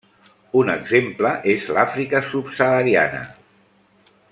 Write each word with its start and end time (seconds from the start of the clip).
Un 0.61 0.71
exemple 0.75 1.33
és 1.53 1.67
l'Àfrica 1.77 2.23
subsahariana. 2.33 3.21